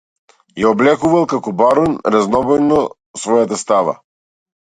[0.61, 2.81] Ја облекувал како барон разнобојно
[3.25, 3.97] својата става.